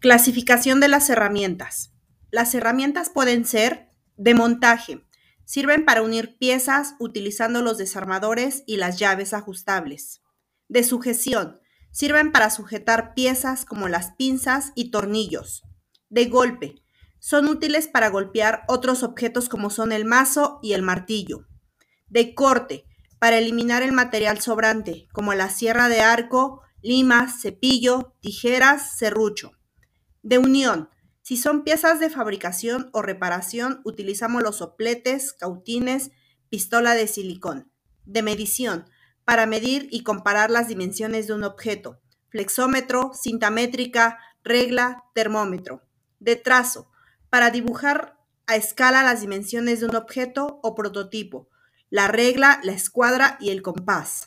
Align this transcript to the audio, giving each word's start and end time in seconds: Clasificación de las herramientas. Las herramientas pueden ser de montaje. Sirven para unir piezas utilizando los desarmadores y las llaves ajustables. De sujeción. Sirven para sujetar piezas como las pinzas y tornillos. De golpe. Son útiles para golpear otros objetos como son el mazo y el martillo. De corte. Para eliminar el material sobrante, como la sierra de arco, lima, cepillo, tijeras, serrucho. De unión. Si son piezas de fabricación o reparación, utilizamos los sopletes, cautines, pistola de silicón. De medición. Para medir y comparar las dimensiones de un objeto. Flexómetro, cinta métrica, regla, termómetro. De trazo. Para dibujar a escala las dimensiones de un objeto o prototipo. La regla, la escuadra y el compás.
Clasificación 0.00 0.80
de 0.80 0.88
las 0.88 1.10
herramientas. 1.10 1.92
Las 2.30 2.54
herramientas 2.54 3.10
pueden 3.10 3.44
ser 3.44 3.90
de 4.16 4.32
montaje. 4.32 5.04
Sirven 5.44 5.84
para 5.84 6.00
unir 6.00 6.38
piezas 6.38 6.94
utilizando 6.98 7.60
los 7.60 7.76
desarmadores 7.76 8.62
y 8.66 8.78
las 8.78 8.98
llaves 8.98 9.34
ajustables. 9.34 10.22
De 10.68 10.84
sujeción. 10.84 11.60
Sirven 11.90 12.32
para 12.32 12.48
sujetar 12.48 13.12
piezas 13.12 13.66
como 13.66 13.88
las 13.88 14.12
pinzas 14.12 14.72
y 14.74 14.90
tornillos. 14.90 15.64
De 16.08 16.30
golpe. 16.30 16.76
Son 17.18 17.46
útiles 17.46 17.86
para 17.86 18.08
golpear 18.08 18.62
otros 18.68 19.02
objetos 19.02 19.50
como 19.50 19.68
son 19.68 19.92
el 19.92 20.06
mazo 20.06 20.60
y 20.62 20.72
el 20.72 20.80
martillo. 20.80 21.46
De 22.08 22.34
corte. 22.34 22.86
Para 23.18 23.36
eliminar 23.36 23.82
el 23.82 23.92
material 23.92 24.40
sobrante, 24.40 25.08
como 25.12 25.34
la 25.34 25.50
sierra 25.50 25.90
de 25.90 26.00
arco, 26.00 26.62
lima, 26.80 27.30
cepillo, 27.30 28.16
tijeras, 28.22 28.96
serrucho. 28.96 29.59
De 30.22 30.38
unión. 30.38 30.90
Si 31.22 31.36
son 31.36 31.64
piezas 31.64 32.00
de 32.00 32.10
fabricación 32.10 32.90
o 32.92 33.02
reparación, 33.02 33.80
utilizamos 33.84 34.42
los 34.42 34.56
sopletes, 34.56 35.32
cautines, 35.32 36.10
pistola 36.48 36.94
de 36.94 37.06
silicón. 37.06 37.70
De 38.04 38.22
medición. 38.22 38.84
Para 39.24 39.46
medir 39.46 39.88
y 39.90 40.02
comparar 40.02 40.50
las 40.50 40.68
dimensiones 40.68 41.26
de 41.26 41.34
un 41.34 41.44
objeto. 41.44 42.00
Flexómetro, 42.28 43.12
cinta 43.14 43.50
métrica, 43.50 44.18
regla, 44.44 45.04
termómetro. 45.14 45.82
De 46.18 46.36
trazo. 46.36 46.90
Para 47.30 47.50
dibujar 47.50 48.18
a 48.46 48.56
escala 48.56 49.02
las 49.02 49.20
dimensiones 49.20 49.80
de 49.80 49.86
un 49.86 49.96
objeto 49.96 50.58
o 50.62 50.74
prototipo. 50.74 51.48
La 51.88 52.08
regla, 52.08 52.60
la 52.62 52.72
escuadra 52.72 53.36
y 53.40 53.50
el 53.50 53.62
compás. 53.62 54.26